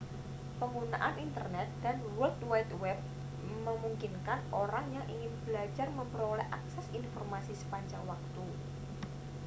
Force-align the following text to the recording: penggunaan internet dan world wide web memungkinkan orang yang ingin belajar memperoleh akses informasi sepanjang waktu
penggunaan 0.59 1.13
internet 1.25 1.69
dan 1.85 1.95
world 2.17 2.39
wide 2.51 2.73
web 2.83 2.97
memungkinkan 3.67 4.39
orang 4.61 4.85
yang 4.97 5.05
ingin 5.15 5.29
belajar 5.45 5.87
memperoleh 5.99 6.47
akses 6.59 6.85
informasi 6.99 7.53
sepanjang 7.61 8.01
waktu 8.11 8.41